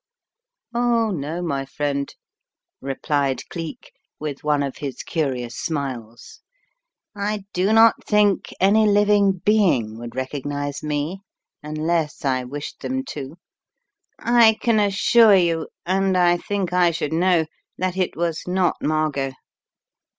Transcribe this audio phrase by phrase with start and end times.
[0.73, 2.11] "Oh, no, my friend,"
[2.81, 6.41] replied Cleek, with one of his curious smiles.
[7.15, 11.21] "I do not think any living being would recognize me,
[11.61, 13.35] unless I wished them to.
[14.17, 17.45] I can assure you, and I think I should know,
[17.77, 19.33] that it was not Margot.